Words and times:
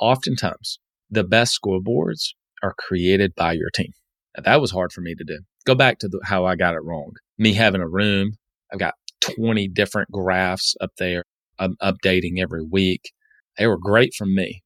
oftentimes 0.00 0.78
the 1.10 1.24
best 1.24 1.58
scoreboards 1.60 2.30
are 2.62 2.74
created 2.78 3.34
by 3.36 3.52
your 3.52 3.70
team. 3.70 3.92
Now, 4.36 4.42
that 4.44 4.60
was 4.60 4.70
hard 4.70 4.92
for 4.92 5.00
me 5.00 5.14
to 5.14 5.24
do. 5.24 5.40
Go 5.66 5.74
back 5.74 5.98
to 5.98 6.08
the, 6.08 6.20
how 6.24 6.44
I 6.44 6.56
got 6.56 6.74
it 6.74 6.84
wrong. 6.84 7.12
Me 7.38 7.52
having 7.52 7.80
a 7.80 7.88
room, 7.88 8.32
I've 8.72 8.78
got 8.78 8.94
20 9.20 9.68
different 9.68 10.10
graphs 10.10 10.76
up 10.80 10.90
there. 10.98 11.24
I'm 11.58 11.76
updating 11.82 12.38
every 12.38 12.64
week. 12.64 13.12
They 13.58 13.66
were 13.66 13.78
great 13.78 14.14
for 14.14 14.26
me. 14.26 14.62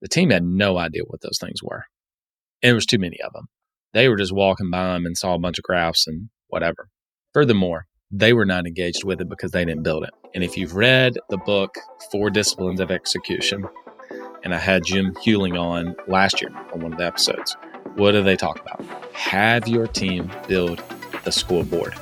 The 0.00 0.08
team 0.08 0.30
had 0.30 0.44
no 0.44 0.78
idea 0.78 1.02
what 1.06 1.20
those 1.20 1.38
things 1.40 1.62
were. 1.62 1.84
And 2.62 2.70
there 2.70 2.74
was 2.74 2.86
too 2.86 2.98
many 2.98 3.20
of 3.24 3.32
them. 3.32 3.46
They 3.92 4.08
were 4.08 4.16
just 4.16 4.32
walking 4.32 4.70
by 4.70 4.94
them 4.94 5.04
and 5.04 5.16
saw 5.16 5.34
a 5.34 5.38
bunch 5.38 5.58
of 5.58 5.64
graphs 5.64 6.06
and 6.06 6.30
whatever. 6.48 6.88
Furthermore, 7.34 7.86
they 8.10 8.32
were 8.32 8.46
not 8.46 8.66
engaged 8.66 9.04
with 9.04 9.20
it 9.20 9.28
because 9.28 9.50
they 9.50 9.64
didn't 9.64 9.82
build 9.82 10.04
it. 10.04 10.10
And 10.34 10.42
if 10.44 10.56
you've 10.56 10.74
read 10.74 11.18
the 11.28 11.38
book, 11.38 11.74
Four 12.10 12.30
Disciplines 12.30 12.80
of 12.80 12.90
Execution, 12.90 13.64
and 14.44 14.54
I 14.54 14.58
had 14.58 14.84
Jim 14.84 15.12
Huling 15.14 15.58
on 15.58 15.96
last 16.08 16.40
year 16.40 16.50
on 16.72 16.80
one 16.80 16.92
of 16.92 16.98
the 16.98 17.06
episodes, 17.06 17.56
what 17.94 18.12
do 18.12 18.22
they 18.22 18.36
talk 18.36 18.60
about? 18.60 18.84
Have 19.12 19.68
your 19.68 19.86
team 19.86 20.30
build 20.48 20.82
the 21.24 21.32
scoreboard. 21.32 21.94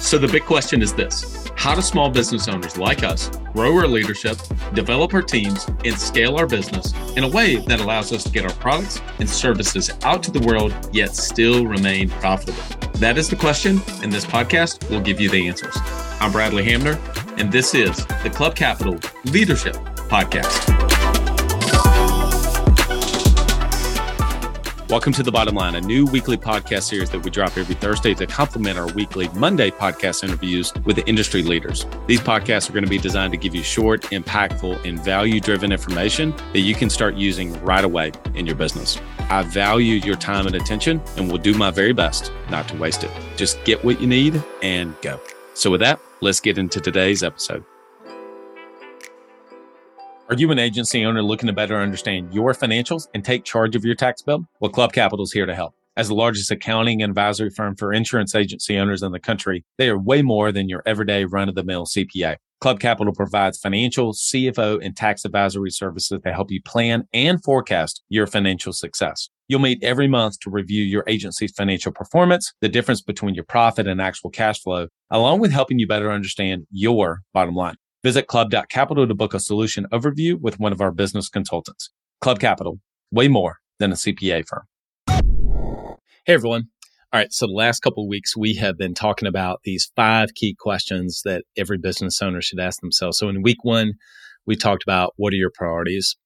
So 0.00 0.18
the 0.18 0.28
big 0.28 0.44
question 0.44 0.82
is 0.82 0.92
this 0.92 1.42
how 1.56 1.74
do 1.76 1.80
small 1.80 2.10
business 2.10 2.48
owners 2.48 2.76
like 2.76 3.04
us 3.04 3.30
grow 3.52 3.76
our 3.76 3.86
leadership, 3.86 4.36
develop 4.74 5.14
our 5.14 5.22
teams, 5.22 5.66
and 5.84 5.96
scale 5.96 6.36
our 6.36 6.46
business 6.46 6.92
in 7.16 7.22
a 7.22 7.28
way 7.28 7.56
that 7.66 7.78
allows 7.78 8.12
us 8.12 8.24
to 8.24 8.30
get 8.30 8.44
our 8.44 8.52
products 8.54 9.00
and 9.20 9.30
services 9.30 9.92
out 10.02 10.22
to 10.24 10.32
the 10.32 10.40
world, 10.40 10.74
yet 10.92 11.14
still 11.14 11.64
remain 11.66 12.08
profitable? 12.08 12.60
That 12.94 13.16
is 13.16 13.28
the 13.28 13.36
question, 13.36 13.80
and 14.02 14.12
this 14.12 14.24
podcast 14.24 14.90
will 14.90 15.00
give 15.00 15.20
you 15.20 15.28
the 15.28 15.46
answers. 15.46 15.76
I'm 16.20 16.32
Bradley 16.32 16.64
Hamner, 16.64 16.98
and 17.38 17.50
this 17.50 17.74
is 17.74 18.06
the 18.22 18.30
Club 18.30 18.54
Capital 18.54 18.98
Leadership 19.24 19.74
Podcast. 20.08 20.68
Welcome 24.90 25.14
to 25.14 25.22
The 25.22 25.32
Bottom 25.32 25.54
Line, 25.54 25.74
a 25.76 25.80
new 25.80 26.04
weekly 26.04 26.36
podcast 26.36 26.82
series 26.82 27.08
that 27.08 27.20
we 27.24 27.30
drop 27.30 27.56
every 27.56 27.74
Thursday 27.74 28.12
to 28.12 28.26
complement 28.26 28.78
our 28.78 28.92
weekly 28.92 29.28
Monday 29.30 29.70
podcast 29.70 30.22
interviews 30.22 30.70
with 30.84 30.98
industry 31.08 31.42
leaders. 31.42 31.86
These 32.06 32.20
podcasts 32.20 32.68
are 32.68 32.74
going 32.74 32.84
to 32.84 32.90
be 32.90 32.98
designed 32.98 33.32
to 33.32 33.38
give 33.38 33.54
you 33.54 33.62
short, 33.62 34.02
impactful, 34.02 34.84
and 34.84 35.02
value 35.02 35.40
driven 35.40 35.72
information 35.72 36.34
that 36.52 36.60
you 36.60 36.74
can 36.74 36.90
start 36.90 37.14
using 37.14 37.58
right 37.64 37.84
away 37.84 38.12
in 38.34 38.44
your 38.44 38.56
business. 38.56 39.00
I 39.30 39.44
value 39.44 39.94
your 39.94 40.16
time 40.16 40.46
and 40.46 40.54
attention 40.54 41.00
and 41.16 41.30
will 41.30 41.38
do 41.38 41.54
my 41.54 41.70
very 41.70 41.94
best 41.94 42.30
not 42.50 42.68
to 42.68 42.76
waste 42.76 43.02
it. 43.02 43.10
Just 43.36 43.64
get 43.64 43.82
what 43.82 43.98
you 43.98 44.06
need 44.06 44.42
and 44.62 44.94
go. 45.00 45.18
So, 45.54 45.70
with 45.70 45.80
that, 45.80 46.00
let's 46.22 46.40
get 46.40 46.56
into 46.56 46.80
today's 46.80 47.22
episode. 47.22 47.64
Are 50.28 50.36
you 50.36 50.50
an 50.50 50.58
agency 50.58 51.04
owner 51.04 51.22
looking 51.22 51.48
to 51.48 51.52
better 51.52 51.76
understand 51.76 52.32
your 52.32 52.54
financials 52.54 53.08
and 53.12 53.24
take 53.24 53.44
charge 53.44 53.76
of 53.76 53.84
your 53.84 53.96
tax 53.96 54.22
bill? 54.22 54.46
Well, 54.60 54.70
Club 54.70 54.92
Capital 54.92 55.24
is 55.24 55.32
here 55.32 55.46
to 55.46 55.54
help. 55.54 55.74
As 55.96 56.08
the 56.08 56.14
largest 56.14 56.50
accounting 56.50 57.02
and 57.02 57.10
advisory 57.10 57.50
firm 57.50 57.76
for 57.76 57.92
insurance 57.92 58.34
agency 58.34 58.78
owners 58.78 59.02
in 59.02 59.12
the 59.12 59.20
country, 59.20 59.64
they 59.76 59.90
are 59.90 59.98
way 59.98 60.22
more 60.22 60.50
than 60.50 60.68
your 60.68 60.82
everyday 60.86 61.26
run 61.26 61.50
of 61.50 61.54
the 61.54 61.64
mill 61.64 61.84
CPA. 61.84 62.36
Club 62.60 62.80
Capital 62.80 63.12
provides 63.12 63.58
financial, 63.58 64.12
CFO, 64.12 64.78
and 64.82 64.96
tax 64.96 65.24
advisory 65.24 65.70
services 65.70 66.20
to 66.24 66.32
help 66.32 66.50
you 66.50 66.62
plan 66.62 67.06
and 67.12 67.42
forecast 67.42 68.02
your 68.08 68.26
financial 68.26 68.72
success. 68.72 69.28
You'll 69.48 69.60
meet 69.60 69.82
every 69.82 70.08
month 70.08 70.38
to 70.40 70.50
review 70.50 70.82
your 70.82 71.04
agency's 71.06 71.52
financial 71.52 71.92
performance, 71.92 72.52
the 72.60 72.68
difference 72.68 73.02
between 73.02 73.34
your 73.34 73.44
profit 73.44 73.86
and 73.86 74.00
actual 74.00 74.30
cash 74.30 74.60
flow, 74.60 74.88
along 75.10 75.40
with 75.40 75.52
helping 75.52 75.78
you 75.78 75.86
better 75.86 76.10
understand 76.10 76.66
your 76.70 77.22
bottom 77.34 77.54
line. 77.54 77.74
Visit 78.02 78.26
club.capital 78.26 79.06
to 79.06 79.14
book 79.14 79.34
a 79.34 79.40
solution 79.40 79.86
overview 79.92 80.40
with 80.40 80.58
one 80.58 80.72
of 80.72 80.80
our 80.80 80.90
business 80.90 81.28
consultants. 81.28 81.90
Club 82.20 82.40
Capital, 82.40 82.80
way 83.10 83.28
more 83.28 83.58
than 83.78 83.92
a 83.92 83.96
CPA 83.96 84.44
firm. 84.46 84.64
Hey, 86.24 86.34
everyone. 86.34 86.68
All 87.12 87.20
right. 87.20 87.32
So, 87.32 87.46
the 87.46 87.52
last 87.52 87.80
couple 87.80 88.04
of 88.04 88.08
weeks, 88.08 88.36
we 88.36 88.54
have 88.54 88.78
been 88.78 88.94
talking 88.94 89.28
about 89.28 89.60
these 89.64 89.90
five 89.94 90.34
key 90.34 90.56
questions 90.58 91.20
that 91.24 91.44
every 91.58 91.76
business 91.78 92.22
owner 92.22 92.40
should 92.40 92.60
ask 92.60 92.80
themselves. 92.80 93.18
So, 93.18 93.28
in 93.28 93.42
week 93.42 93.64
one, 93.64 93.94
we 94.46 94.56
talked 94.56 94.82
about 94.82 95.12
what 95.16 95.32
are 95.32 95.36
your 95.36 95.50
priorities. 95.52 96.16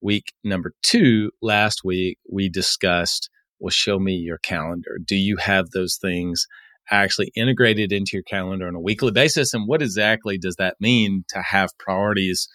Week 0.00 0.32
number 0.42 0.72
two, 0.82 1.30
last 1.42 1.80
week, 1.84 2.18
we 2.30 2.48
discussed, 2.48 3.28
well, 3.58 3.70
show 3.70 3.98
me 3.98 4.14
your 4.14 4.38
calendar. 4.38 4.98
Do 5.04 5.16
you 5.16 5.36
have 5.36 5.70
those 5.70 5.98
things 6.00 6.46
actually 6.90 7.30
integrated 7.36 7.92
into 7.92 8.12
your 8.14 8.22
calendar 8.22 8.66
on 8.66 8.74
a 8.74 8.80
weekly 8.80 9.12
basis? 9.12 9.52
And 9.52 9.68
what 9.68 9.82
exactly 9.82 10.38
does 10.38 10.56
that 10.56 10.76
mean 10.80 11.24
to 11.28 11.42
have 11.42 11.76
priorities 11.78 12.48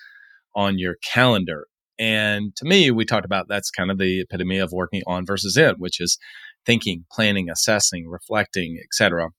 on 0.55 0.79
your 0.79 0.95
calendar? 1.13 1.67
And 1.97 2.55
to 2.57 2.65
me, 2.65 2.91
we 2.91 3.05
talked 3.05 3.25
about 3.25 3.47
that's 3.47 3.71
kind 3.71 3.91
of 3.91 3.97
the 3.97 4.21
epitome 4.21 4.57
of 4.57 4.71
working 4.71 5.03
on 5.07 5.25
versus 5.25 5.55
in, 5.55 5.75
which 5.77 6.01
is 6.01 6.17
thinking, 6.65 7.05
planning, 7.11 7.49
assessing, 7.49 8.07
reflecting, 8.07 8.79
etc., 8.83 9.29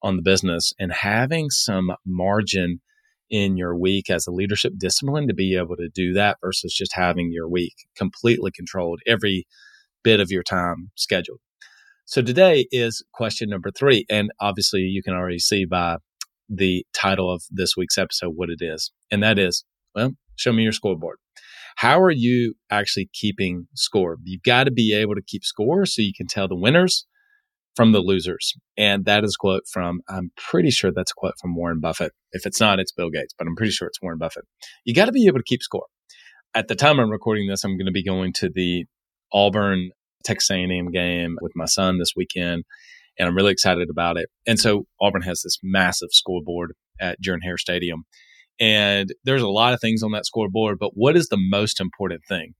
on 0.00 0.16
the 0.16 0.22
business 0.22 0.72
and 0.78 0.92
having 0.92 1.50
some 1.50 1.90
margin 2.06 2.80
in 3.30 3.56
your 3.56 3.76
week 3.76 4.10
as 4.10 4.26
a 4.26 4.32
leadership 4.32 4.74
discipline 4.78 5.28
to 5.28 5.34
be 5.34 5.56
able 5.56 5.76
to 5.76 5.88
do 5.88 6.12
that 6.14 6.38
versus 6.42 6.74
just 6.74 6.92
having 6.94 7.30
your 7.32 7.48
week 7.48 7.74
completely 7.96 8.50
controlled, 8.50 9.00
every 9.06 9.46
bit 10.02 10.20
of 10.20 10.30
your 10.30 10.42
time 10.42 10.90
scheduled. 10.94 11.40
So 12.04 12.22
today 12.22 12.66
is 12.72 13.04
question 13.12 13.50
number 13.50 13.70
three. 13.70 14.06
And 14.08 14.30
obviously, 14.40 14.80
you 14.80 15.02
can 15.02 15.14
already 15.14 15.38
see 15.38 15.66
by 15.66 15.98
the 16.48 16.86
title 16.94 17.30
of 17.30 17.42
this 17.50 17.76
week's 17.76 17.98
episode 17.98 18.32
what 18.34 18.48
it 18.48 18.62
is. 18.62 18.90
And 19.10 19.22
that 19.22 19.38
is, 19.38 19.64
well, 19.94 20.12
show 20.36 20.52
me 20.52 20.62
your 20.62 20.72
scoreboard. 20.72 21.18
How 21.76 22.00
are 22.00 22.10
you 22.10 22.54
actually 22.70 23.10
keeping 23.12 23.68
score? 23.74 24.16
You've 24.24 24.42
got 24.42 24.64
to 24.64 24.70
be 24.70 24.94
able 24.94 25.14
to 25.14 25.22
keep 25.22 25.44
score 25.44 25.84
so 25.86 26.02
you 26.02 26.12
can 26.16 26.26
tell 26.26 26.48
the 26.48 26.56
winners 26.56 27.06
from 27.78 27.92
the 27.92 28.00
losers. 28.00 28.56
And 28.76 29.04
that 29.04 29.22
is 29.22 29.36
a 29.36 29.38
quote 29.38 29.62
from, 29.70 30.00
I'm 30.08 30.32
pretty 30.36 30.70
sure 30.70 30.90
that's 30.90 31.12
a 31.12 31.14
quote 31.16 31.34
from 31.40 31.54
Warren 31.54 31.78
Buffett. 31.78 32.10
If 32.32 32.44
it's 32.44 32.58
not, 32.58 32.80
it's 32.80 32.90
Bill 32.90 33.08
Gates, 33.08 33.32
but 33.38 33.46
I'm 33.46 33.54
pretty 33.54 33.70
sure 33.70 33.86
it's 33.86 34.02
Warren 34.02 34.18
Buffett. 34.18 34.46
You 34.84 34.94
got 34.94 35.04
to 35.04 35.12
be 35.12 35.28
able 35.28 35.38
to 35.38 35.44
keep 35.44 35.62
score. 35.62 35.86
At 36.56 36.66
the 36.66 36.74
time 36.74 36.98
I'm 36.98 37.08
recording 37.08 37.46
this, 37.46 37.62
I'm 37.62 37.76
going 37.76 37.86
to 37.86 37.92
be 37.92 38.02
going 38.02 38.32
to 38.32 38.50
the 38.52 38.86
Auburn 39.32 39.90
Texas 40.24 40.50
A&M 40.50 40.90
game 40.90 41.38
with 41.40 41.52
my 41.54 41.66
son 41.66 42.00
this 42.00 42.14
weekend, 42.16 42.64
and 43.16 43.28
I'm 43.28 43.36
really 43.36 43.52
excited 43.52 43.90
about 43.90 44.16
it. 44.16 44.28
And 44.44 44.58
so 44.58 44.86
Auburn 45.00 45.22
has 45.22 45.42
this 45.42 45.60
massive 45.62 46.08
scoreboard 46.10 46.72
at 47.00 47.20
Jordan 47.20 47.42
Hare 47.44 47.58
Stadium, 47.58 48.06
and 48.58 49.14
there's 49.22 49.42
a 49.42 49.48
lot 49.48 49.72
of 49.72 49.80
things 49.80 50.02
on 50.02 50.10
that 50.10 50.26
scoreboard. 50.26 50.78
But 50.80 50.90
what 50.94 51.16
is 51.16 51.28
the 51.28 51.38
most 51.38 51.78
important 51.80 52.22
thing? 52.28 52.54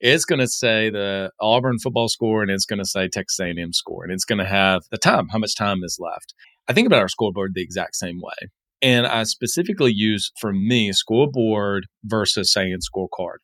It's 0.00 0.24
going 0.24 0.38
to 0.38 0.48
say 0.48 0.88
the 0.90 1.30
Auburn 1.40 1.78
football 1.78 2.08
score, 2.08 2.42
and 2.42 2.50
it's 2.50 2.64
going 2.64 2.78
to 2.78 2.86
say 2.86 3.08
Texas 3.08 3.38
A&M 3.38 3.72
score, 3.72 4.02
and 4.02 4.12
it's 4.12 4.24
going 4.24 4.38
to 4.38 4.46
have 4.46 4.82
the 4.90 4.98
time, 4.98 5.28
how 5.28 5.38
much 5.38 5.54
time 5.56 5.84
is 5.84 5.98
left. 6.00 6.34
I 6.68 6.72
think 6.72 6.86
about 6.86 7.00
our 7.00 7.08
scoreboard 7.08 7.52
the 7.54 7.62
exact 7.62 7.96
same 7.96 8.20
way. 8.20 8.48
And 8.82 9.06
I 9.06 9.24
specifically 9.24 9.92
use 9.92 10.32
for 10.40 10.52
me 10.52 10.92
scoreboard 10.92 11.86
versus 12.04 12.50
saying 12.50 12.78
scorecard. 12.78 13.38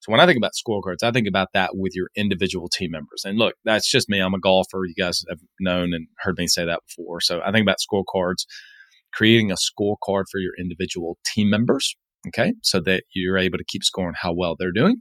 So 0.00 0.10
when 0.10 0.20
I 0.20 0.26
think 0.26 0.38
about 0.38 0.52
scorecards, 0.54 1.02
I 1.02 1.12
think 1.12 1.28
about 1.28 1.48
that 1.54 1.72
with 1.74 1.92
your 1.94 2.08
individual 2.16 2.68
team 2.68 2.90
members. 2.90 3.22
And 3.24 3.38
look, 3.38 3.54
that's 3.64 3.88
just 3.88 4.08
me. 4.08 4.18
I'm 4.18 4.34
a 4.34 4.40
golfer. 4.40 4.84
You 4.84 4.94
guys 4.98 5.22
have 5.28 5.38
known 5.60 5.92
and 5.92 6.08
heard 6.18 6.38
me 6.38 6.48
say 6.48 6.64
that 6.64 6.80
before. 6.88 7.20
So 7.20 7.40
I 7.44 7.52
think 7.52 7.64
about 7.64 7.78
scorecards, 7.78 8.46
creating 9.12 9.52
a 9.52 9.54
scorecard 9.54 10.24
for 10.30 10.40
your 10.40 10.52
individual 10.58 11.18
team 11.24 11.50
members. 11.50 11.94
Okay. 12.28 12.54
So 12.62 12.80
that 12.80 13.04
you're 13.14 13.38
able 13.38 13.58
to 13.58 13.64
keep 13.68 13.84
scoring 13.84 14.14
how 14.20 14.32
well 14.32 14.56
they're 14.58 14.72
doing. 14.72 14.96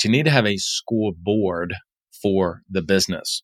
But 0.00 0.04
you 0.04 0.10
need 0.10 0.24
to 0.24 0.30
have 0.30 0.46
a 0.46 0.56
scoreboard 0.56 1.74
for 2.22 2.62
the 2.70 2.80
business. 2.80 3.42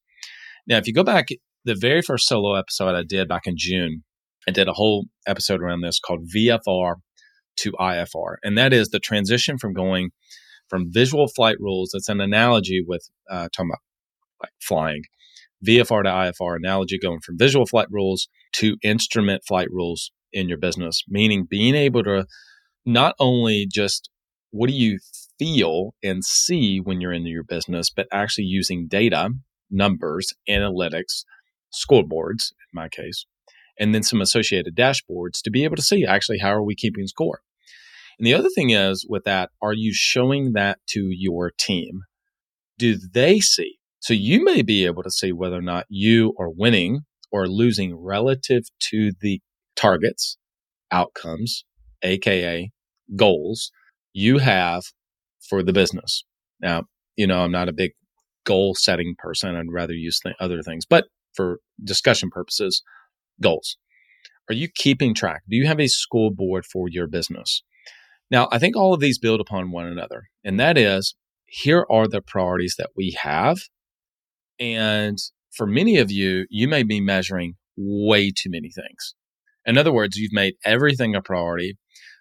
Now, 0.67 0.79
if 0.79 0.87
you 0.87 0.95
go 0.95 1.05
back, 1.05 1.29
the 1.65 1.75
very 1.75 2.01
first 2.01 2.27
solo 2.27 2.55
episode 2.55 2.95
I 2.95 3.03
did 3.07 3.29
back 3.29 3.47
in 3.47 3.55
June, 3.59 4.05
I 4.49 4.53
did 4.53 4.67
a 4.67 4.73
whole 4.73 5.07
episode 5.27 5.61
around 5.61 5.83
this 5.83 6.01
called 6.01 6.29
VFR 6.35 6.95
to 7.59 7.73
IFR. 7.73 8.37
And 8.43 8.57
that 8.57 8.73
is 8.73 8.89
the 8.89 8.99
transition 8.99 9.59
from 9.59 9.75
going 9.75 10.11
from 10.69 10.91
visual 10.91 11.29
flight 11.29 11.57
rules. 11.61 11.91
That's 11.93 12.09
an 12.09 12.21
analogy 12.21 12.83
with 12.87 13.09
uh, 13.31 13.49
talking 13.55 13.71
about 13.71 13.81
like 14.43 14.53
flying. 14.67 15.03
VFR 15.67 16.05
to 16.05 16.11
IFR 16.11 16.57
analogy 16.57 16.99
going 16.99 17.21
from 17.21 17.39
visual 17.39 17.67
flight 17.67 17.89
rules 17.91 18.29
to 18.55 18.77
instrument 18.83 19.43
flight 19.47 19.69
rules 19.71 20.11
in 20.33 20.49
your 20.49 20.59
business, 20.59 21.03
meaning 21.09 21.47
being 21.49 21.75
able 21.75 22.03
to 22.05 22.27
not 22.87 23.15
only 23.19 23.67
just 23.71 24.11
what 24.51 24.69
do 24.69 24.75
you 24.75 24.99
feel 25.39 25.95
and 26.03 26.25
see 26.25 26.79
when 26.79 27.01
you're 27.01 27.13
in 27.13 27.27
your 27.27 27.45
business, 27.45 27.91
but 27.91 28.07
actually 28.13 28.45
using 28.45 28.89
data, 28.89 29.31
numbers, 29.71 30.33
analytics, 30.49 31.25
scoreboards, 31.73 32.53
in 32.53 32.73
my 32.73 32.89
case, 32.89 33.27
and 33.79 33.95
then 33.95 34.03
some 34.03 34.21
associated 34.21 34.77
dashboards 34.77 35.43
to 35.43 35.51
be 35.51 35.65
able 35.65 35.77
to 35.77 35.83
see 35.83 36.05
actually 36.05 36.39
how 36.39 36.51
are 36.51 36.63
we 36.63 36.75
keeping 36.75 37.07
score. 37.07 37.41
And 38.19 38.27
the 38.27 38.35
other 38.35 38.49
thing 38.49 38.71
is 38.71 39.07
with 39.09 39.25
that, 39.25 39.51
are 39.61 39.75
you 39.75 39.93
showing 39.93 40.53
that 40.53 40.79
to 40.91 41.09
your 41.11 41.53
team? 41.59 42.03
Do 42.79 42.97
they 42.97 43.41
see? 43.41 43.77
So 44.01 44.15
you 44.15 44.43
may 44.45 44.63
be 44.63 44.87
able 44.87 45.03
to 45.03 45.11
see 45.11 45.33
whether 45.33 45.57
or 45.57 45.63
not 45.63 45.87
you 45.89 46.35
are 46.39 46.51
winning 46.51 47.01
or 47.33 47.49
losing 47.49 47.95
relative 47.97 48.65
to 48.91 49.13
the 49.21 49.41
targets, 49.75 50.39
outcomes, 50.91 51.65
AKA 52.03 52.71
goals 53.17 53.71
you 54.17 54.39
have 54.39 54.83
for 55.49 55.63
the 55.63 55.73
business. 55.73 56.25
Now, 56.61 56.85
you 57.17 57.27
know, 57.27 57.41
I'm 57.41 57.53
not 57.53 57.69
a 57.69 57.73
big 57.73 57.93
goal 58.45 58.75
setting 58.75 59.15
person. 59.19 59.55
I'd 59.55 59.67
rather 59.71 59.93
use 59.93 60.21
th- 60.21 60.37
other 60.41 60.63
things, 60.63 60.85
but 60.87 61.07
for 61.35 61.61
discussion 61.83 62.31
purposes, 62.31 62.83
goals. 63.43 63.77
Are 64.49 64.55
you 64.55 64.69
keeping 64.75 65.15
track? 65.15 65.43
Do 65.49 65.57
you 65.57 65.67
have 65.67 65.81
a 65.81 65.89
school 65.89 66.31
board 66.31 66.65
for 66.65 66.89
your 66.89 67.09
business? 67.09 67.63
Now, 68.31 68.49
I 68.51 68.59
think 68.59 68.77
all 68.77 68.95
of 68.95 69.01
these 69.01 69.19
build 69.19 69.41
upon 69.41 69.71
one 69.71 69.87
another, 69.87 70.25
and 70.45 70.59
that 70.59 70.79
is 70.79 71.15
here 71.47 71.87
are 71.91 72.09
the 72.09 72.21
priorities 72.21 72.75
that 72.79 72.91
we 72.97 73.17
have. 73.21 73.59
And 74.59 75.19
for 75.53 75.67
many 75.67 75.99
of 75.99 76.11
you, 76.11 76.47
you 76.51 76.69
may 76.69 76.83
be 76.83 77.01
measuring 77.01 77.55
way 77.77 78.31
too 78.31 78.51
many 78.51 78.71
things. 78.71 79.15
In 79.65 79.79
other 79.79 79.93
words, 79.93 80.17
you've 80.17 80.33
made 80.33 80.55
everything 80.65 81.15
a 81.15 81.23
priority. 81.23 81.77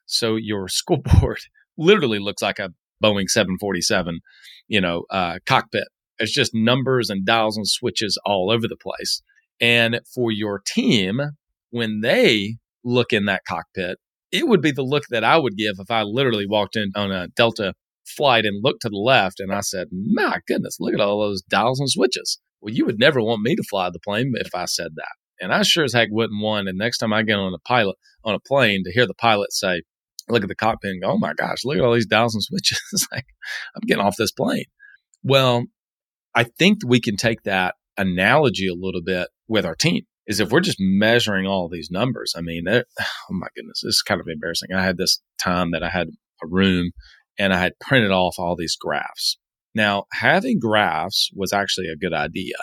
So 0.06 0.36
your 0.36 0.68
school 0.70 0.98
board 0.98 1.40
literally 1.78 2.20
looks 2.20 2.42
like 2.42 2.60
a 2.60 2.72
Boeing 3.04 3.28
747, 3.28 4.20
you 4.68 4.82
know, 4.82 5.04
uh, 5.10 5.40
cockpit. 5.46 5.88
It's 6.18 6.34
just 6.34 6.52
numbers 6.54 7.10
and 7.10 7.26
dials 7.26 7.58
and 7.58 7.68
switches 7.68 8.18
all 8.26 8.50
over 8.50 8.68
the 8.68 8.78
place. 8.78 9.22
And 9.60 10.00
for 10.14 10.32
your 10.32 10.62
team, 10.66 11.20
when 11.72 12.02
they 12.02 12.58
look 12.84 13.12
in 13.12 13.26
that 13.26 13.42
cockpit, 13.48 13.98
it 14.32 14.48
would 14.48 14.62
be 14.62 14.72
the 14.72 14.84
look 14.84 15.04
that 15.10 15.24
I 15.24 15.38
would 15.38 15.58
give 15.58 15.76
if 15.80 15.92
I 15.92 16.04
literally 16.04 16.46
walked 16.48 16.76
in 16.76 16.92
on 16.96 17.12
a 17.12 17.28
Delta 17.28 17.74
flight 18.06 18.46
and 18.46 18.64
looked 18.64 18.82
to 18.82 18.90
the 18.90 18.98
left 18.98 19.40
and 19.40 19.52
I 19.52 19.62
said, 19.62 19.88
My 19.92 20.40
goodness, 20.48 20.78
look 20.80 20.94
at 20.94 21.00
all 21.00 21.22
those 21.22 21.42
dials 21.44 21.80
and 21.80 21.90
switches. 21.90 22.40
Well, 22.62 22.74
you 22.74 22.86
would 22.86 23.00
never 23.00 23.22
want 23.22 23.42
me 23.42 23.56
to 23.56 23.64
fly 23.70 23.90
the 23.90 24.00
plane 24.00 24.34
if 24.36 24.54
I 24.56 24.66
said 24.66 24.92
that. 24.96 25.12
And 25.40 25.54
I 25.54 25.64
sure 25.64 25.84
as 25.84 25.94
heck 25.94 26.10
wouldn't 26.12 26.42
want. 26.42 26.68
And 26.68 26.78
next 26.78 27.00
time 27.00 27.14
I 27.14 27.24
get 27.24 27.38
on 27.38 27.54
a 27.54 27.60
pilot 27.60 27.98
on 28.24 28.36
a 28.36 28.40
plane 28.40 28.84
to 28.86 28.92
hear 28.92 29.06
the 29.06 29.14
pilot 29.14 29.52
say, 29.52 29.84
look 30.30 30.44
at 30.44 30.50
the 30.50 30.56
cockpit 30.56 30.92
and 30.92 31.02
go, 31.02 31.12
oh 31.12 31.18
my 31.18 31.34
gosh, 31.34 31.66
look 31.66 31.78
at 31.78 31.84
all 31.84 31.94
these 31.94 32.06
dials 32.06 32.34
and 32.34 32.44
switches. 32.44 33.08
like, 33.12 33.26
I'm 33.76 33.86
getting 33.86 34.04
off 34.04 34.16
this 34.18 34.32
plane. 34.32 34.66
Well, 35.24 35.66
I 36.34 36.44
think 36.44 36.80
we 36.86 37.00
can 37.00 37.18
take 37.18 37.44
that 37.44 37.76
analogy 37.98 38.68
a 38.68 38.74
little 38.74 39.02
bit 39.02 39.30
with 39.48 39.66
our 39.66 39.76
team. 39.76 40.04
Is 40.28 40.40
if 40.40 40.50
we're 40.50 40.60
just 40.60 40.80
measuring 40.80 41.46
all 41.46 41.70
these 41.70 41.92
numbers, 41.92 42.34
I 42.36 42.42
mean, 42.42 42.66
oh 42.70 42.84
my 43.30 43.48
goodness, 43.56 43.82
this 43.84 43.96
is 43.96 44.02
kind 44.02 44.20
of 44.20 44.28
embarrassing. 44.28 44.70
I 44.76 44.84
had 44.84 44.98
this 44.98 45.22
time 45.40 45.72
that 45.72 45.84
I 45.84 45.90
had 45.90 46.08
a 46.44 46.48
room 46.48 46.92
and 47.38 47.54
I 47.54 47.60
had 47.60 47.74
printed 47.80 48.12
off 48.12 48.36
all 48.40 48.56
these 48.56 48.76
graphs. 48.76 49.38
Now, 49.76 50.06
having 50.14 50.60
graphs 50.60 51.30
was 51.36 51.54
actually 51.54 51.90
a 51.90 51.98
good 51.98 52.14
idea 52.14 52.56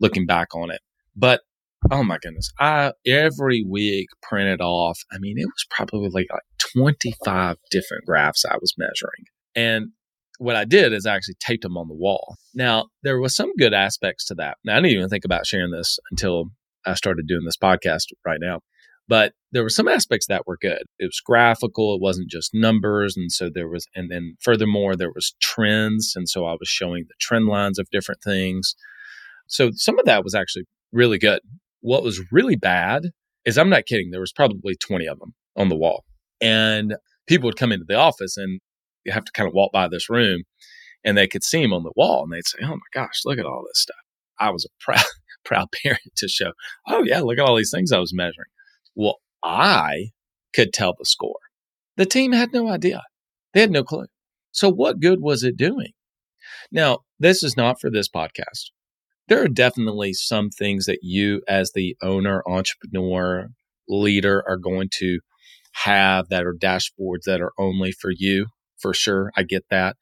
looking 0.00 0.26
back 0.26 0.54
on 0.54 0.70
it. 0.70 0.80
But 1.14 1.42
oh 1.90 2.02
my 2.02 2.18
goodness, 2.20 2.50
I 2.58 2.92
every 3.06 3.62
week 3.62 4.08
printed 4.22 4.60
off, 4.60 4.98
I 5.12 5.18
mean, 5.18 5.38
it 5.38 5.46
was 5.46 5.66
probably 5.70 6.08
like, 6.08 6.26
like 6.32 6.42
25 6.76 7.56
different 7.70 8.04
graphs 8.06 8.44
I 8.44 8.56
was 8.60 8.74
measuring. 8.76 9.24
And 9.54 9.90
what 10.38 10.56
I 10.56 10.64
did 10.64 10.92
is 10.92 11.06
I 11.06 11.14
actually 11.14 11.36
taped 11.40 11.62
them 11.62 11.76
on 11.76 11.88
the 11.88 11.94
wall. 11.94 12.36
Now, 12.54 12.86
there 13.02 13.20
was 13.20 13.36
some 13.36 13.52
good 13.56 13.72
aspects 13.72 14.26
to 14.26 14.34
that. 14.36 14.56
Now, 14.64 14.74
I 14.74 14.76
didn't 14.76 14.92
even 14.92 15.08
think 15.08 15.24
about 15.24 15.46
sharing 15.46 15.70
this 15.70 15.98
until 16.10 16.46
I 16.84 16.94
started 16.94 17.26
doing 17.26 17.44
this 17.44 17.56
podcast 17.56 18.06
right 18.26 18.40
now. 18.40 18.60
But 19.06 19.34
there 19.52 19.62
were 19.62 19.70
some 19.70 19.86
aspects 19.86 20.26
that 20.28 20.46
were 20.46 20.56
good. 20.60 20.82
It 20.98 21.04
was 21.04 21.20
graphical. 21.24 21.94
It 21.94 22.00
wasn't 22.00 22.30
just 22.30 22.54
numbers. 22.54 23.16
And 23.16 23.30
so 23.30 23.50
there 23.52 23.68
was, 23.68 23.86
and 23.94 24.10
then 24.10 24.36
furthermore, 24.40 24.96
there 24.96 25.12
was 25.14 25.34
trends. 25.40 26.14
And 26.16 26.28
so 26.28 26.46
I 26.46 26.52
was 26.52 26.68
showing 26.68 27.04
the 27.06 27.14
trend 27.20 27.46
lines 27.46 27.78
of 27.78 27.90
different 27.90 28.22
things. 28.22 28.74
So 29.46 29.70
some 29.74 29.98
of 29.98 30.06
that 30.06 30.24
was 30.24 30.34
actually 30.34 30.64
really 30.90 31.18
good. 31.18 31.40
What 31.80 32.02
was 32.02 32.32
really 32.32 32.56
bad 32.56 33.10
is 33.44 33.58
I'm 33.58 33.68
not 33.68 33.84
kidding. 33.84 34.10
There 34.10 34.20
was 34.20 34.32
probably 34.32 34.74
20 34.74 35.06
of 35.06 35.18
them 35.18 35.34
on 35.54 35.68
the 35.68 35.76
wall 35.76 36.04
and 36.44 36.94
people 37.26 37.46
would 37.46 37.56
come 37.56 37.72
into 37.72 37.86
the 37.88 37.94
office 37.94 38.36
and 38.36 38.60
you 39.04 39.12
have 39.12 39.24
to 39.24 39.32
kind 39.32 39.48
of 39.48 39.54
walk 39.54 39.72
by 39.72 39.88
this 39.88 40.10
room 40.10 40.42
and 41.02 41.16
they 41.16 41.26
could 41.26 41.42
see 41.42 41.62
him 41.62 41.72
on 41.72 41.82
the 41.82 41.92
wall 41.96 42.22
and 42.22 42.32
they'd 42.32 42.46
say, 42.46 42.58
Oh 42.62 42.76
my 42.76 42.90
gosh, 42.92 43.22
look 43.24 43.38
at 43.38 43.46
all 43.46 43.64
this 43.66 43.80
stuff. 43.80 43.96
I 44.38 44.50
was 44.50 44.66
a 44.66 44.68
proud, 44.84 45.04
proud 45.44 45.68
parent 45.82 46.02
to 46.18 46.28
show, 46.28 46.52
Oh 46.86 47.02
yeah, 47.02 47.20
look 47.20 47.38
at 47.38 47.44
all 47.44 47.56
these 47.56 47.72
things 47.74 47.92
I 47.92 47.98
was 47.98 48.14
measuring. 48.14 48.50
Well, 48.94 49.18
I 49.42 50.10
could 50.54 50.72
tell 50.72 50.94
the 50.96 51.06
score. 51.06 51.38
The 51.96 52.06
team 52.06 52.32
had 52.32 52.52
no 52.52 52.68
idea. 52.68 53.02
They 53.54 53.60
had 53.60 53.70
no 53.70 53.84
clue. 53.84 54.06
So 54.52 54.70
what 54.70 55.00
good 55.00 55.20
was 55.20 55.42
it 55.42 55.56
doing? 55.56 55.92
Now, 56.70 56.98
this 57.18 57.42
is 57.42 57.56
not 57.56 57.80
for 57.80 57.90
this 57.90 58.08
podcast. 58.08 58.70
There 59.28 59.42
are 59.42 59.48
definitely 59.48 60.12
some 60.12 60.50
things 60.50 60.84
that 60.84 60.98
you 61.02 61.40
as 61.48 61.72
the 61.72 61.96
owner, 62.02 62.42
entrepreneur, 62.46 63.48
leader 63.88 64.44
are 64.46 64.58
going 64.58 64.90
to 64.98 65.20
have 65.82 66.28
that 66.28 66.44
are 66.44 66.54
dashboards 66.54 67.24
that 67.26 67.40
are 67.40 67.52
only 67.58 67.92
for 67.92 68.10
you. 68.14 68.46
For 68.78 68.94
sure. 68.94 69.30
I 69.36 69.42
get 69.44 69.64
that. 69.70 69.96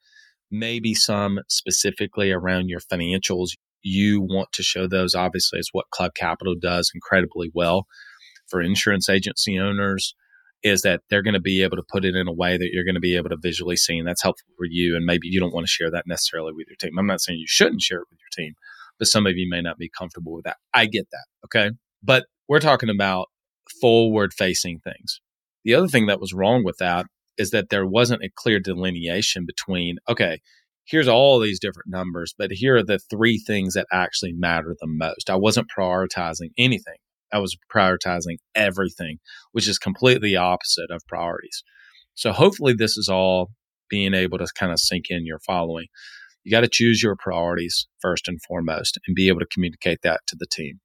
Maybe 0.51 0.93
some 0.93 1.39
specifically 1.47 2.31
around 2.31 2.69
your 2.69 2.81
financials. 2.81 3.49
You 3.81 4.21
want 4.21 4.51
to 4.53 4.63
show 4.63 4.87
those. 4.87 5.15
Obviously, 5.15 5.59
it's 5.59 5.69
what 5.73 5.89
Club 5.91 6.11
Capital 6.15 6.55
does 6.59 6.91
incredibly 6.93 7.49
well 7.53 7.85
for 8.49 8.61
insurance 8.61 9.09
agency 9.09 9.57
owners 9.57 10.15
is 10.63 10.81
that 10.81 11.01
they're 11.09 11.21
going 11.21 11.33
to 11.33 11.41
be 11.41 11.61
able 11.61 11.75
to 11.75 11.83
put 11.91 12.05
it 12.05 12.15
in 12.15 12.27
a 12.27 12.33
way 12.33 12.57
that 12.57 12.69
you're 12.71 12.85
going 12.85 12.95
to 12.95 13.01
be 13.01 13.15
able 13.17 13.29
to 13.29 13.37
visually 13.41 13.75
see 13.75 13.97
and 13.97 14.07
that's 14.07 14.23
helpful 14.23 14.47
for 14.57 14.65
you 14.69 14.95
and 14.95 15.05
maybe 15.05 15.27
you 15.27 15.39
don't 15.39 15.53
want 15.53 15.65
to 15.65 15.71
share 15.71 15.91
that 15.91 16.05
necessarily 16.07 16.53
with 16.53 16.67
your 16.67 16.77
team 16.79 16.97
i'm 16.97 17.07
not 17.07 17.21
saying 17.21 17.37
you 17.39 17.47
shouldn't 17.47 17.81
share 17.81 17.99
it 17.99 18.07
with 18.09 18.19
your 18.19 18.45
team 18.45 18.53
but 18.99 19.07
some 19.07 19.25
of 19.25 19.33
you 19.35 19.47
may 19.49 19.61
not 19.61 19.77
be 19.77 19.89
comfortable 19.97 20.33
with 20.33 20.45
that 20.45 20.57
i 20.73 20.85
get 20.85 21.07
that 21.11 21.25
okay 21.45 21.71
but 22.01 22.25
we're 22.47 22.59
talking 22.59 22.89
about 22.89 23.27
forward 23.81 24.33
facing 24.33 24.79
things 24.79 25.19
the 25.63 25.73
other 25.73 25.87
thing 25.87 26.07
that 26.07 26.19
was 26.19 26.33
wrong 26.33 26.63
with 26.63 26.77
that 26.77 27.05
is 27.37 27.51
that 27.51 27.69
there 27.69 27.85
wasn't 27.85 28.23
a 28.23 28.29
clear 28.35 28.59
delineation 28.59 29.45
between 29.45 29.97
okay 30.09 30.39
here's 30.85 31.07
all 31.07 31.39
these 31.39 31.59
different 31.59 31.89
numbers 31.89 32.33
but 32.37 32.51
here 32.51 32.77
are 32.77 32.83
the 32.83 32.99
three 33.09 33.37
things 33.37 33.73
that 33.73 33.87
actually 33.91 34.33
matter 34.33 34.75
the 34.79 34.87
most 34.87 35.29
i 35.29 35.35
wasn't 35.35 35.67
prioritizing 35.75 36.49
anything 36.57 36.95
I 37.33 37.39
was 37.39 37.57
prioritizing 37.73 38.37
everything, 38.55 39.17
which 39.51 39.67
is 39.67 39.79
completely 39.79 40.35
opposite 40.35 40.91
of 40.91 41.01
priorities. 41.07 41.63
So 42.13 42.31
hopefully 42.31 42.73
this 42.73 42.95
is 42.95 43.09
all 43.09 43.49
being 43.89 44.13
able 44.13 44.37
to 44.37 44.47
kind 44.55 44.71
of 44.71 44.79
sink 44.79 45.05
in 45.09 45.25
your 45.25 45.39
following. 45.39 45.87
You 46.43 46.51
got 46.51 46.61
to 46.61 46.69
choose 46.71 47.01
your 47.01 47.15
priorities 47.15 47.87
first 47.99 48.27
and 48.27 48.39
foremost 48.47 48.99
and 49.07 49.15
be 49.15 49.27
able 49.29 49.39
to 49.39 49.47
communicate 49.51 49.99
that 50.03 50.21
to 50.27 50.35
the 50.37 50.45
team. 50.45 50.79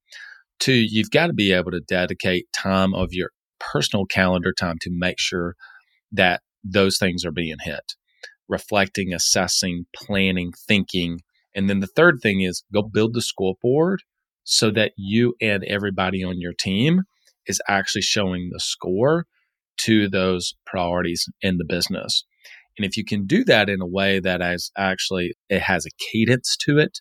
Two, 0.59 0.73
you've 0.73 1.11
got 1.11 1.27
to 1.27 1.33
be 1.33 1.53
able 1.53 1.71
to 1.71 1.81
dedicate 1.81 2.47
time 2.53 2.95
of 2.95 3.09
your 3.13 3.31
personal 3.61 4.07
calendar 4.07 4.53
time 4.53 4.77
to 4.83 4.91
make 4.93 5.19
sure 5.19 5.55
that 6.13 6.43
those 6.65 6.99
things 6.99 7.25
are 7.25 7.33
being 7.33 7.57
hit. 7.63 7.95
Reflecting, 8.49 9.13
assessing, 9.13 9.87
planning, 9.95 10.53
thinking. 10.67 11.21
And 11.55 11.69
then 11.69 11.81
the 11.81 11.87
third 11.87 12.21
thing 12.23 12.41
is 12.41 12.65
go 12.73 12.83
build 12.83 13.15
the 13.15 13.23
scoreboard 13.23 14.03
so 14.45 14.71
that 14.71 14.93
you 14.97 15.35
and 15.41 15.65
everybody 15.65 16.25
on 16.25 16.41
your 16.41 16.55
team 16.55 17.03
is 17.47 17.61
actually 17.69 18.03
showing 18.03 18.51
the 18.53 18.61
score 18.61 19.27
to 19.79 20.09
those 20.09 20.55
priorities 20.67 21.29
in 21.41 21.59
the 21.59 21.65
business. 21.65 22.25
And 22.77 22.87
if 22.87 22.97
you 22.97 23.05
can 23.05 23.27
do 23.27 23.45
that 23.45 23.69
in 23.69 23.81
a 23.81 23.87
way 23.87 24.21
that 24.21 24.41
is 24.41 24.71
actually 24.77 25.35
it 25.49 25.63
has 25.63 25.85
a 25.85 25.91
cadence 26.13 26.57
to 26.61 26.79
it, 26.79 27.01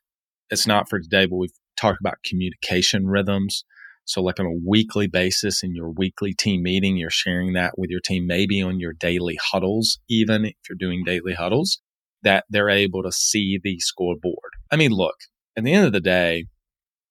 it's 0.50 0.68
not 0.68 0.90
for 0.90 1.00
today, 1.00 1.26
but 1.26 1.36
we've 1.38 1.52
talked 1.78 2.00
about 2.00 2.24
communication 2.26 3.08
rhythms. 3.08 3.64
So 4.08 4.22
like 4.24 4.40
on 4.40 4.46
a 4.46 4.60
weekly 4.66 5.08
basis 5.08 5.64
in 5.64 5.76
your 5.76 5.90
weekly 5.90 6.34
team 6.34 6.64
meeting, 6.64 6.96
you're 6.96 7.10
sharing 7.10 7.54
that 7.54 7.78
with 7.78 7.90
your 7.90 8.00
team, 8.00 8.26
maybe 8.26 8.62
on 8.62 8.80
your 8.80 8.94
daily 8.94 9.38
huddles, 9.52 10.00
even 10.10 10.46
if 10.46 10.56
you're 10.68 10.78
doing 10.78 11.00
mm-hmm. 11.00 11.12
daily 11.12 11.34
huddles, 11.34 11.82
that 12.24 12.46
they're 12.50 12.70
able 12.70 13.04
to 13.04 13.12
see 13.12 13.60
the 13.62 13.80
scoreboard. 13.80 14.54
I 14.72 14.78
mean, 14.78 14.92
look, 14.92 15.16
at 15.58 15.66
the 15.66 15.74
end 15.74 15.86
of 15.86 15.92
the 15.92 16.00
day, 16.00 16.46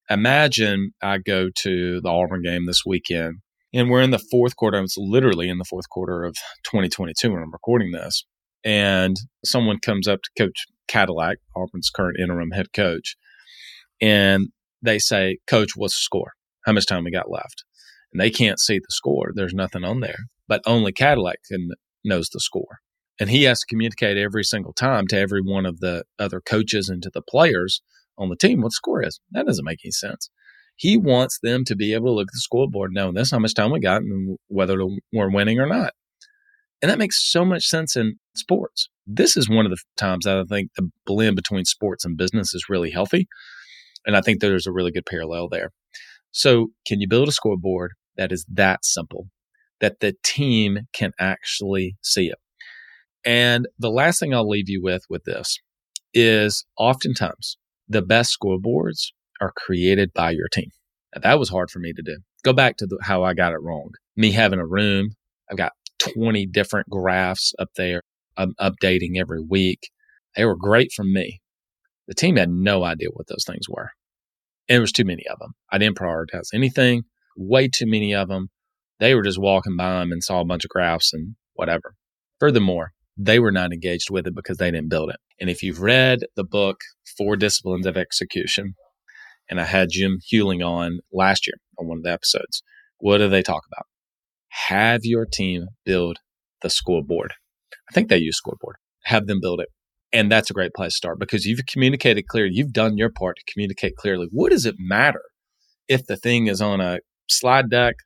imagine 0.09 0.93
I 1.03 1.19
go 1.19 1.51
to 1.55 2.01
the 2.01 2.09
Auburn 2.09 2.43
game 2.43 2.65
this 2.65 2.83
weekend 2.87 3.37
and 3.75 3.91
we're 3.91 4.01
in 4.01 4.11
the 4.11 4.19
fourth 4.19 4.57
quarter. 4.57 4.81
It's 4.81 4.97
literally 4.97 5.51
in 5.51 5.59
the 5.59 5.65
fourth 5.65 5.91
quarter 5.91 6.25
of 6.25 6.35
2022 6.65 7.31
when 7.31 7.43
I'm 7.43 7.53
recording 7.53 7.93
this. 7.93 8.25
And 8.65 9.17
someone 9.45 9.81
comes 9.81 10.09
up 10.09 10.21
to 10.23 10.31
Coach 10.39 10.67
Cadillac, 10.89 11.39
Auburn's 11.55 11.91
current 11.91 12.19
interim 12.19 12.53
head 12.53 12.73
coach, 12.73 13.17
and 14.01 14.49
they 14.83 14.99
say, 14.99 15.39
Coach, 15.47 15.73
what's 15.77 15.95
the 15.95 16.01
score? 16.01 16.36
How 16.67 16.73
much 16.73 16.87
time 16.87 17.05
we 17.05 17.11
got 17.11 17.31
left? 17.31 17.65
And 18.13 18.21
they 18.21 18.31
can't 18.31 18.61
see 18.61 18.79
the 18.79 18.87
score. 18.91 19.31
There's 19.35 19.55
nothing 19.55 19.85
on 19.85 20.01
there, 20.01 20.19
but 20.49 20.63
only 20.67 20.93
Cadillac 20.93 21.39
can, 21.49 21.71
knows 22.05 22.29
the 22.29 22.41
score. 22.41 22.79
And 23.19 23.31
he 23.31 23.45
has 23.45 23.61
to 23.61 23.67
communicate 23.67 24.19
every 24.19 24.45
single 24.45 24.73
time 24.73 25.07
to 25.09 25.19
every 25.19 25.41
one 25.41 25.65
of 25.65 25.81
the 25.81 26.05
other 26.19 26.41
coaches 26.41 26.89
and 26.89 27.03
to 27.03 27.11
the 27.13 27.23
players 27.23 27.81
on 28.19 28.29
the 28.29 28.37
team 28.37 28.61
what 28.61 28.69
the 28.69 28.73
score 28.73 29.03
is. 29.03 29.21
That 29.31 29.47
doesn't 29.47 29.65
make 29.65 29.81
any 29.85 29.93
sense. 29.93 30.29
He 30.77 30.99
wants 30.99 31.39
them 31.43 31.65
to 31.65 31.77
be 31.77 31.95
able 31.95 32.07
to 32.09 32.13
look 32.13 32.29
at 32.29 32.35
the 32.35 32.41
scoreboard, 32.41 32.93
know 32.93 33.11
this 33.11 33.31
how 33.31 33.39
much 33.39 33.55
time 33.55 33.73
we 33.73 33.81
got 33.81 34.03
and 34.03 34.37
whether 34.49 34.77
we're 35.13 35.31
winning 35.31 35.59
or 35.59 35.67
not. 35.67 35.95
And 36.83 36.91
that 36.91 36.99
makes 36.99 37.31
so 37.31 37.45
much 37.45 37.65
sense 37.65 37.97
in 37.97 38.17
sports. 38.35 38.91
This 39.07 39.37
is 39.37 39.49
one 39.49 39.65
of 39.65 39.71
the 39.71 39.79
times 39.97 40.27
that 40.27 40.37
I 40.37 40.45
think 40.45 40.71
the 40.77 40.91
blend 41.07 41.37
between 41.37 41.65
sports 41.65 42.05
and 42.05 42.19
business 42.19 42.55
is 42.55 42.67
really 42.69 42.91
healthy. 42.91 43.27
And 44.05 44.17
I 44.17 44.21
think 44.21 44.41
there's 44.41 44.67
a 44.67 44.73
really 44.73 44.91
good 44.91 45.07
parallel 45.07 45.49
there. 45.49 45.71
So, 46.37 46.67
can 46.87 47.01
you 47.01 47.09
build 47.09 47.29
a 47.29 47.33
scoreboard 47.33 47.93
that 48.19 48.31
is 48.31 48.45
that 48.53 48.85
simple, 48.85 49.29
that 49.81 50.01
the 50.01 50.17
team 50.23 50.81
can 50.93 51.13
actually 51.19 51.97
see 52.03 52.27
it? 52.27 52.37
And 53.25 53.67
the 53.79 53.89
last 53.89 54.21
thing 54.21 54.35
I'll 54.35 54.47
leave 54.47 54.69
you 54.69 54.83
with 54.83 55.01
with 55.09 55.25
this 55.25 55.59
is 56.13 56.67
oftentimes 56.77 57.57
the 57.89 58.03
best 58.03 58.37
scoreboards 58.39 59.13
are 59.41 59.55
created 59.57 60.13
by 60.13 60.33
your 60.33 60.49
team. 60.53 60.69
Now, 61.15 61.23
that 61.23 61.39
was 61.39 61.49
hard 61.49 61.71
for 61.71 61.79
me 61.79 61.95
to 61.95 62.03
do. 62.03 62.19
Go 62.45 62.53
back 62.53 62.77
to 62.77 62.87
the, 62.87 62.99
how 63.01 63.23
I 63.23 63.33
got 63.33 63.55
it 63.55 63.63
wrong. 63.63 63.93
Me 64.15 64.31
having 64.31 64.59
a 64.59 64.67
room, 64.67 65.13
I've 65.51 65.57
got 65.57 65.73
20 66.01 66.45
different 66.49 66.91
graphs 66.91 67.55
up 67.59 67.71
there. 67.77 68.03
I'm 68.37 68.53
updating 68.61 69.17
every 69.17 69.41
week. 69.41 69.89
They 70.37 70.45
were 70.45 70.55
great 70.55 70.93
for 70.95 71.03
me. 71.03 71.41
The 72.09 72.15
team 72.15 72.37
had 72.37 72.51
no 72.51 72.85
idea 72.85 73.09
what 73.11 73.27
those 73.27 73.45
things 73.47 73.71
were. 73.71 73.93
And 74.69 74.77
there 74.77 74.81
was 74.81 74.93
too 74.93 75.05
many 75.05 75.25
of 75.29 75.39
them. 75.39 75.55
I 75.71 75.79
didn't 75.79 75.99
prioritize 75.99 76.49
anything, 76.53 77.05
way 77.37 77.69
too 77.69 77.87
many 77.87 78.15
of 78.15 78.29
them. 78.29 78.49
They 78.99 79.15
were 79.15 79.23
just 79.23 79.41
walking 79.41 79.77
by 79.77 80.01
them 80.01 80.13
and 80.13 80.25
saw 80.25 80.41
a 80.41 80.45
bunch 80.45 80.65
of 80.65 80.71
graphs 80.71 81.13
and 81.13 81.37
whatever. 81.55 81.95
Furthermore, 82.41 82.93
they 83.17 83.39
were 83.39 83.53
not 83.53 83.73
engaged 83.73 84.11
with 84.11 84.27
it 84.27 84.35
because 84.35 84.59
they 84.59 84.71
didn't 84.71 84.91
build 84.91 85.11
it. 85.11 85.17
And 85.41 85.49
if 85.49 85.63
you've 85.63 85.81
read 85.81 86.21
the 86.35 86.45
book, 86.45 86.81
Four 87.17 87.37
Disciplines 87.37 87.87
of 87.87 87.97
Execution, 87.97 88.75
and 89.49 89.61
I 89.61 89.65
had 89.65 89.91
Jim 89.91 90.19
Huling 90.33 90.67
on 90.67 91.01
last 91.13 91.47
year 91.47 91.57
on 91.79 91.89
one 91.89 91.99
of 91.99 92.05
the 92.05 92.13
episodes, 92.13 92.63
what 92.99 93.19
do 93.19 93.29
they 93.29 93.43
talk 93.43 93.63
about? 93.71 93.87
Have 94.49 95.01
your 95.05 95.27
team 95.27 95.67
build 95.85 96.19
the 96.63 96.71
scoreboard. 96.71 97.35
I 97.89 97.93
think 97.93 98.09
they 98.09 98.19
use 98.19 98.37
scoreboard. 98.37 98.77
Have 99.05 99.27
them 99.27 99.41
build 99.41 99.61
it. 99.61 99.69
And 100.17 100.33
that's 100.33 100.49
a 100.49 100.55
great 100.55 100.73
place 100.73 100.95
to 100.95 100.97
start 100.97 101.19
because 101.19 101.45
you've 101.45 101.61
communicated 101.71 102.27
clearly. 102.27 102.55
You've 102.55 102.73
done 102.73 102.97
your 102.97 103.11
part 103.11 103.37
to 103.37 103.53
communicate 103.53 103.97
clearly. 103.97 104.29
What 104.31 104.51
does 104.51 104.65
it 104.65 104.77
matter 104.79 105.21
if 105.89 106.07
the 106.07 106.17
thing 106.17 106.47
is 106.47 106.63
on 106.63 106.81
a 106.81 107.01
slide 107.29 107.69
deck, 107.69 107.97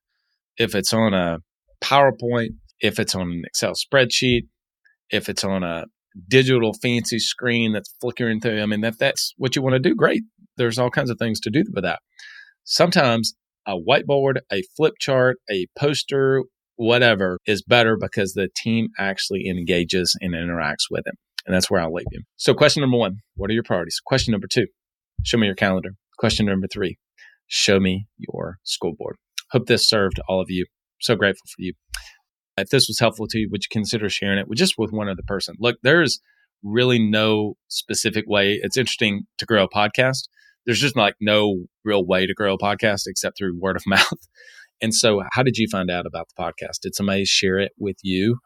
if 0.58 0.74
it's 0.74 0.92
on 0.92 1.14
a 1.14 1.38
PowerPoint, 1.80 2.56
if 2.80 2.98
it's 2.98 3.14
on 3.14 3.30
an 3.30 3.42
Excel 3.46 3.74
spreadsheet, 3.74 4.48
if 5.10 5.28
it's 5.28 5.44
on 5.44 5.62
a 5.62 5.84
digital 6.26 6.72
fancy 6.72 7.20
screen 7.20 7.74
that's 7.74 7.94
flickering 8.00 8.40
through. 8.40 8.60
I 8.60 8.66
mean, 8.66 8.82
if 8.82 8.98
that's 8.98 9.32
what 9.36 9.54
you 9.54 9.62
want 9.62 9.74
to 9.74 9.78
do, 9.78 9.94
great. 9.94 10.24
There's 10.56 10.80
all 10.80 10.90
kinds 10.90 11.10
of 11.10 11.18
things 11.18 11.38
to 11.42 11.50
do 11.50 11.62
with 11.72 11.84
that. 11.84 12.00
Sometimes 12.64 13.34
a 13.68 13.76
whiteboard, 13.76 14.38
a 14.52 14.64
flip 14.76 14.94
chart, 14.98 15.36
a 15.48 15.68
poster, 15.78 16.42
whatever 16.74 17.38
is 17.46 17.62
better 17.62 17.96
because 17.96 18.32
the 18.32 18.48
team 18.56 18.88
actually 18.98 19.46
engages 19.46 20.16
and 20.20 20.34
interacts 20.34 20.90
with 20.90 21.04
it. 21.06 21.14
And 21.46 21.54
that's 21.54 21.70
where 21.70 21.80
I'll 21.80 21.92
leave 21.92 22.06
you. 22.10 22.22
So, 22.36 22.54
question 22.54 22.80
number 22.82 22.98
one 22.98 23.18
What 23.36 23.50
are 23.50 23.54
your 23.54 23.62
priorities? 23.62 24.00
Question 24.04 24.32
number 24.32 24.48
two 24.50 24.66
Show 25.24 25.38
me 25.38 25.46
your 25.46 25.56
calendar. 25.56 25.90
Question 26.18 26.46
number 26.46 26.66
three 26.72 26.98
Show 27.46 27.80
me 27.80 28.06
your 28.16 28.58
school 28.62 28.94
board. 28.96 29.16
Hope 29.50 29.66
this 29.66 29.88
served 29.88 30.20
all 30.28 30.40
of 30.40 30.50
you. 30.50 30.66
So 31.00 31.16
grateful 31.16 31.46
for 31.46 31.62
you. 31.62 31.72
If 32.56 32.68
this 32.68 32.88
was 32.88 32.98
helpful 32.98 33.26
to 33.28 33.38
you, 33.38 33.48
would 33.50 33.62
you 33.62 33.68
consider 33.70 34.08
sharing 34.08 34.38
it 34.38 34.48
with 34.48 34.58
just 34.58 34.74
with 34.76 34.92
one 34.92 35.08
other 35.08 35.22
person? 35.26 35.56
Look, 35.58 35.78
there's 35.82 36.20
really 36.62 36.98
no 36.98 37.54
specific 37.68 38.24
way. 38.28 38.60
It's 38.62 38.76
interesting 38.76 39.22
to 39.38 39.46
grow 39.46 39.64
a 39.64 39.68
podcast. 39.68 40.28
There's 40.66 40.80
just 40.80 40.96
like 40.96 41.14
no 41.20 41.64
real 41.84 42.06
way 42.06 42.26
to 42.26 42.34
grow 42.34 42.54
a 42.54 42.58
podcast 42.58 43.02
except 43.06 43.38
through 43.38 43.58
word 43.58 43.76
of 43.76 43.82
mouth. 43.86 44.28
And 44.82 44.94
so, 44.94 45.22
how 45.32 45.42
did 45.42 45.56
you 45.56 45.68
find 45.70 45.90
out 45.90 46.06
about 46.06 46.28
the 46.28 46.42
podcast? 46.42 46.80
Did 46.82 46.94
somebody 46.94 47.24
share 47.24 47.58
it 47.58 47.72
with 47.78 47.96
you? 48.02 48.38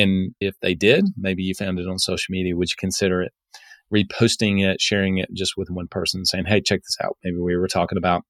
And 0.00 0.34
if 0.40 0.54
they 0.60 0.74
did, 0.74 1.04
mm-hmm. 1.04 1.22
maybe 1.22 1.42
you 1.42 1.54
found 1.54 1.78
it 1.78 1.88
on 1.88 1.98
social 1.98 2.32
media, 2.32 2.56
would 2.56 2.70
you 2.70 2.76
consider 2.78 3.22
it 3.22 3.32
reposting 3.92 4.64
it, 4.64 4.80
sharing 4.80 5.18
it 5.18 5.28
just 5.34 5.54
with 5.56 5.68
one 5.70 5.88
person, 5.88 6.24
saying, 6.24 6.44
Hey, 6.46 6.60
check 6.60 6.80
this 6.80 6.96
out. 7.02 7.16
Maybe 7.24 7.38
we 7.38 7.56
were 7.56 7.68
talking 7.68 7.98
about 7.98 8.22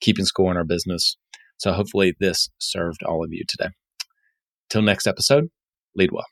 keeping 0.00 0.24
score 0.24 0.50
in 0.50 0.56
our 0.56 0.64
business. 0.64 1.16
So 1.58 1.72
hopefully 1.72 2.14
this 2.18 2.48
served 2.58 3.02
all 3.02 3.24
of 3.24 3.32
you 3.32 3.44
today. 3.46 3.70
Till 4.70 4.82
next 4.82 5.06
episode, 5.06 5.48
lead 5.94 6.12
well. 6.12 6.31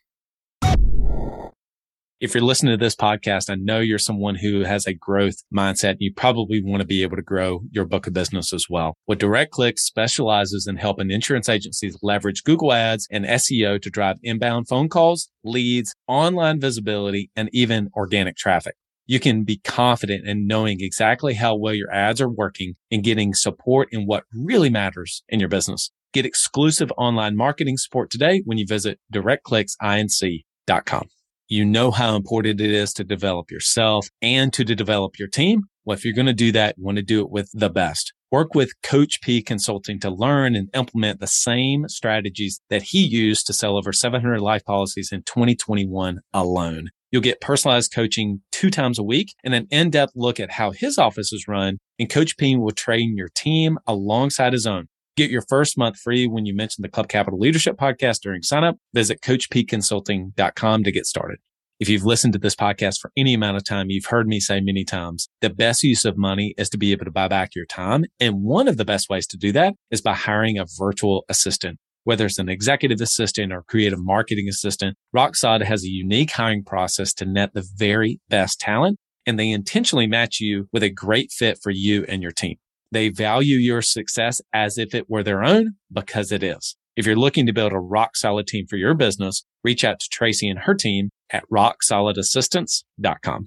If 2.21 2.35
you're 2.35 2.43
listening 2.43 2.71
to 2.71 2.77
this 2.77 2.95
podcast, 2.95 3.49
I 3.49 3.55
know 3.55 3.79
you're 3.79 3.97
someone 3.97 4.35
who 4.35 4.63
has 4.63 4.85
a 4.85 4.93
growth 4.93 5.37
mindset. 5.51 5.93
And 5.93 6.01
you 6.01 6.13
probably 6.13 6.61
want 6.63 6.81
to 6.81 6.87
be 6.87 7.01
able 7.01 7.15
to 7.15 7.23
grow 7.23 7.63
your 7.71 7.83
book 7.83 8.05
of 8.05 8.13
business 8.13 8.53
as 8.53 8.67
well. 8.69 8.95
What 9.05 9.17
Direct 9.17 9.49
Clicks 9.49 9.83
specializes 9.83 10.67
in 10.67 10.75
helping 10.75 11.09
insurance 11.09 11.49
agencies 11.49 11.97
leverage 12.03 12.43
Google 12.43 12.73
ads 12.73 13.07
and 13.09 13.25
SEO 13.25 13.81
to 13.81 13.89
drive 13.89 14.17
inbound 14.21 14.67
phone 14.67 14.87
calls, 14.87 15.31
leads, 15.43 15.95
online 16.07 16.61
visibility, 16.61 17.31
and 17.35 17.49
even 17.53 17.89
organic 17.95 18.37
traffic. 18.37 18.75
You 19.07 19.19
can 19.19 19.43
be 19.43 19.57
confident 19.57 20.27
in 20.27 20.45
knowing 20.45 20.77
exactly 20.79 21.33
how 21.33 21.55
well 21.55 21.73
your 21.73 21.91
ads 21.91 22.21
are 22.21 22.29
working 22.29 22.75
and 22.91 23.03
getting 23.03 23.33
support 23.33 23.89
in 23.91 24.05
what 24.05 24.25
really 24.31 24.69
matters 24.69 25.23
in 25.27 25.39
your 25.39 25.49
business. 25.49 25.89
Get 26.13 26.27
exclusive 26.27 26.91
online 26.99 27.35
marketing 27.35 27.77
support 27.77 28.11
today 28.11 28.43
when 28.45 28.59
you 28.59 28.67
visit 28.67 28.99
directclicksinc.com. 29.11 31.07
You 31.51 31.65
know 31.65 31.91
how 31.91 32.15
important 32.15 32.61
it 32.61 32.71
is 32.71 32.93
to 32.93 33.03
develop 33.03 33.51
yourself 33.51 34.07
and 34.21 34.53
to, 34.53 34.63
to 34.63 34.73
develop 34.73 35.19
your 35.19 35.27
team. 35.27 35.63
Well, 35.83 35.97
if 35.97 36.05
you're 36.05 36.13
going 36.13 36.27
to 36.27 36.33
do 36.33 36.53
that, 36.53 36.75
you 36.77 36.85
want 36.85 36.95
to 36.95 37.03
do 37.03 37.19
it 37.19 37.29
with 37.29 37.49
the 37.53 37.69
best. 37.69 38.13
Work 38.31 38.55
with 38.55 38.71
Coach 38.81 39.19
P 39.21 39.41
Consulting 39.41 39.99
to 39.99 40.09
learn 40.09 40.55
and 40.55 40.69
implement 40.73 41.19
the 41.19 41.27
same 41.27 41.89
strategies 41.89 42.61
that 42.69 42.83
he 42.83 42.99
used 43.05 43.47
to 43.47 43.53
sell 43.53 43.75
over 43.75 43.91
700 43.91 44.39
life 44.39 44.63
policies 44.63 45.09
in 45.11 45.23
2021 45.23 46.21
alone. 46.33 46.87
You'll 47.11 47.21
get 47.21 47.41
personalized 47.41 47.93
coaching 47.93 48.43
two 48.53 48.69
times 48.69 48.97
a 48.97 49.03
week 49.03 49.35
and 49.43 49.53
an 49.53 49.67
in-depth 49.71 50.13
look 50.15 50.39
at 50.39 50.51
how 50.51 50.71
his 50.71 50.97
office 50.97 51.33
is 51.33 51.49
run. 51.49 51.79
And 51.99 52.09
Coach 52.09 52.37
P 52.37 52.55
will 52.55 52.71
train 52.71 53.17
your 53.17 53.27
team 53.27 53.77
alongside 53.85 54.53
his 54.53 54.65
own. 54.65 54.87
Get 55.21 55.29
your 55.29 55.43
first 55.47 55.77
month 55.77 55.99
free 55.99 56.25
when 56.25 56.47
you 56.47 56.55
mention 56.55 56.81
the 56.81 56.89
Club 56.89 57.07
Capital 57.07 57.37
Leadership 57.37 57.77
Podcast 57.77 58.21
during 58.21 58.41
signup. 58.41 58.77
Visit 58.95 59.21
CoachPConsulting.com 59.21 60.83
to 60.83 60.91
get 60.91 61.05
started. 61.05 61.37
If 61.79 61.89
you've 61.89 62.05
listened 62.07 62.33
to 62.33 62.39
this 62.39 62.55
podcast 62.55 62.95
for 62.99 63.11
any 63.15 63.35
amount 63.35 63.57
of 63.57 63.63
time, 63.63 63.91
you've 63.91 64.07
heard 64.07 64.25
me 64.25 64.39
say 64.39 64.61
many 64.61 64.83
times, 64.83 65.29
the 65.41 65.51
best 65.51 65.83
use 65.83 66.05
of 66.05 66.17
money 66.17 66.55
is 66.57 66.71
to 66.71 66.79
be 66.79 66.91
able 66.91 67.05
to 67.05 67.11
buy 67.11 67.27
back 67.27 67.53
your 67.53 67.67
time. 67.67 68.05
And 68.19 68.41
one 68.41 68.67
of 68.67 68.77
the 68.77 68.83
best 68.83 69.11
ways 69.11 69.27
to 69.27 69.37
do 69.37 69.51
that 69.51 69.75
is 69.91 70.01
by 70.01 70.15
hiring 70.15 70.57
a 70.57 70.65
virtual 70.79 71.23
assistant. 71.29 71.77
Whether 72.03 72.25
it's 72.25 72.39
an 72.39 72.49
executive 72.49 72.99
assistant 72.99 73.53
or 73.53 73.61
creative 73.61 74.03
marketing 74.03 74.47
assistant, 74.49 74.97
RockSolid 75.15 75.61
has 75.65 75.83
a 75.83 75.89
unique 75.89 76.31
hiring 76.31 76.63
process 76.63 77.13
to 77.13 77.27
net 77.27 77.53
the 77.53 77.69
very 77.75 78.19
best 78.27 78.59
talent, 78.59 78.97
and 79.27 79.37
they 79.37 79.51
intentionally 79.51 80.07
match 80.07 80.39
you 80.39 80.67
with 80.73 80.81
a 80.81 80.89
great 80.89 81.31
fit 81.31 81.59
for 81.61 81.69
you 81.69 82.05
and 82.09 82.23
your 82.23 82.31
team. 82.31 82.57
They 82.91 83.09
value 83.09 83.57
your 83.57 83.81
success 83.81 84.41
as 84.53 84.77
if 84.77 84.93
it 84.93 85.09
were 85.09 85.23
their 85.23 85.43
own 85.43 85.75
because 85.91 86.31
it 86.31 86.43
is. 86.43 86.75
If 86.97 87.05
you're 87.05 87.15
looking 87.15 87.45
to 87.45 87.53
build 87.53 87.71
a 87.71 87.79
rock 87.79 88.17
solid 88.17 88.47
team 88.47 88.65
for 88.67 88.75
your 88.75 88.93
business, 88.93 89.45
reach 89.63 89.83
out 89.83 89.99
to 90.01 90.09
Tracy 90.11 90.49
and 90.49 90.59
her 90.59 90.73
team 90.73 91.09
at 91.31 91.43
rocksolidassistance.com. 91.49 93.45